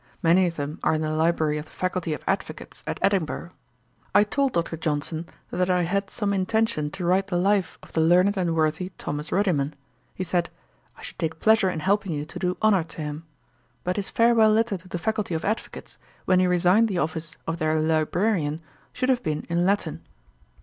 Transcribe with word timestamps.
Many 0.23 0.47
of 0.47 0.55
them 0.55 0.79
are 0.81 0.95
in 0.95 1.01
the 1.03 1.11
library 1.11 1.59
of 1.59 1.65
the 1.65 1.69
Faculty 1.71 2.11
of 2.13 2.23
Advocates 2.25 2.83
at 2.87 2.97
Edinburgh. 3.03 3.51
I 4.15 4.23
told 4.23 4.53
Dr. 4.53 4.75
Johnson 4.75 5.27
that 5.51 5.69
I 5.69 5.83
had 5.83 6.09
some 6.09 6.33
intention 6.33 6.89
to 6.89 7.05
write 7.05 7.27
the 7.27 7.37
life 7.37 7.77
of 7.83 7.91
the 7.91 8.01
learned 8.01 8.35
and 8.35 8.55
worthy 8.55 8.91
Thomas 8.97 9.29
Ruddiman. 9.31 9.75
He 10.15 10.23
said, 10.23 10.49
'I 10.97 11.03
should 11.03 11.19
take 11.19 11.39
pleasure 11.39 11.69
in 11.69 11.81
helping 11.81 12.13
you 12.13 12.25
to 12.25 12.39
do 12.39 12.57
honour 12.63 12.83
to 12.85 13.01
him. 13.03 13.27
But 13.83 13.97
his 13.97 14.09
farewell 14.09 14.51
letter 14.51 14.75
to 14.75 14.87
the 14.87 14.97
Faculty 14.97 15.35
of 15.35 15.45
Advocates, 15.45 15.99
when 16.25 16.39
he 16.39 16.47
resigned 16.47 16.87
the 16.87 16.97
office 16.97 17.37
of 17.45 17.59
their 17.59 17.79
Librarian, 17.79 18.59
should 18.93 19.09
have 19.09 19.21
been 19.21 19.45
in 19.49 19.67
Latin.' 19.67 20.01